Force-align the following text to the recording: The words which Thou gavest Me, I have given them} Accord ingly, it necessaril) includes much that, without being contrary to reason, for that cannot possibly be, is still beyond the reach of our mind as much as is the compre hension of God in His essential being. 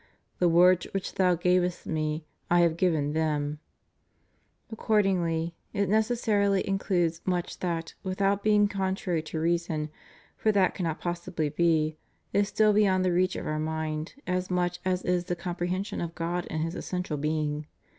The 0.39 0.49
words 0.49 0.87
which 0.95 1.13
Thou 1.13 1.35
gavest 1.35 1.85
Me, 1.85 2.25
I 2.49 2.61
have 2.61 2.75
given 2.75 3.13
them} 3.13 3.59
Accord 4.71 5.05
ingly, 5.05 5.53
it 5.73 5.87
necessaril) 5.89 6.59
includes 6.59 7.21
much 7.23 7.59
that, 7.59 7.93
without 8.01 8.41
being 8.43 8.67
contrary 8.67 9.21
to 9.21 9.39
reason, 9.39 9.91
for 10.35 10.51
that 10.53 10.73
cannot 10.73 11.01
possibly 11.01 11.49
be, 11.49 11.97
is 12.33 12.47
still 12.49 12.73
beyond 12.73 13.05
the 13.05 13.13
reach 13.13 13.35
of 13.35 13.45
our 13.45 13.59
mind 13.59 14.15
as 14.25 14.49
much 14.49 14.79
as 14.83 15.03
is 15.03 15.25
the 15.25 15.35
compre 15.35 15.69
hension 15.69 16.03
of 16.03 16.15
God 16.15 16.47
in 16.47 16.61
His 16.61 16.73
essential 16.73 17.17
being. 17.17 17.67